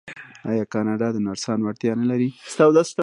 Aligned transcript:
آیا 0.49 0.63
کاناډا 0.73 1.07
د 1.13 1.17
نرسانو 1.27 1.67
اړتیا 1.69 1.93
نلري؟ 2.01 2.29